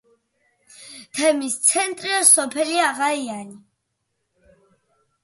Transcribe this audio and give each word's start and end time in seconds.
თემის 1.19 1.57
ცენტრია 1.67 2.21
სოფელი 2.29 2.79
აღაიანი. 2.87 3.55